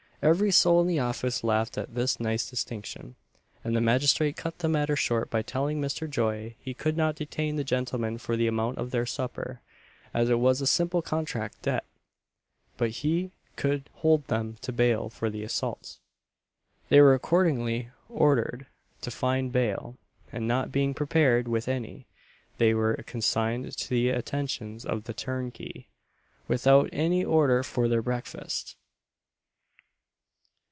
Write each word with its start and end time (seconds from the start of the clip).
Every 0.23 0.51
soul 0.51 0.81
in 0.81 0.87
the 0.87 0.99
office 0.99 1.43
laughed 1.43 1.79
at 1.79 1.95
this 1.95 2.19
nice 2.19 2.47
distinction; 2.47 3.15
and 3.63 3.75
the 3.75 3.81
magistrate 3.81 4.37
cut 4.37 4.59
the 4.59 4.69
matter 4.69 4.95
short 4.95 5.31
by 5.31 5.41
telling 5.41 5.81
Mr. 5.81 6.07
Joy 6.07 6.53
he 6.59 6.75
could 6.75 6.95
not 6.95 7.15
detain 7.15 7.55
the 7.55 7.63
gentlemen 7.63 8.19
for 8.19 8.37
the 8.37 8.45
amount 8.45 8.77
of 8.77 8.91
their 8.91 9.07
supper, 9.07 9.61
as 10.13 10.29
it 10.29 10.37
was 10.37 10.61
a 10.61 10.67
simple 10.67 11.01
contract 11.01 11.63
debt; 11.63 11.85
but 12.77 12.91
he 13.01 13.31
could 13.55 13.89
hold 13.93 14.27
them 14.27 14.57
to 14.61 14.71
bail 14.71 15.09
for 15.09 15.31
the 15.31 15.41
assault. 15.43 15.97
They 16.89 17.01
were 17.01 17.15
accordingly 17.15 17.89
ordered 18.07 18.67
to 19.01 19.09
find 19.09 19.51
bail, 19.51 19.97
and 20.31 20.47
not 20.47 20.71
being 20.71 20.93
prepared 20.93 21.47
with 21.47 21.67
any, 21.67 22.05
they 22.59 22.75
were 22.75 22.95
consigned 23.07 23.75
to 23.75 23.89
the 23.89 24.09
attentions 24.09 24.85
of 24.85 25.05
the 25.05 25.15
turnkey, 25.15 25.87
without 26.47 26.89
any 26.93 27.25
order 27.25 27.63
for 27.63 27.87
their 27.87 28.03
breakfast. 28.03 28.75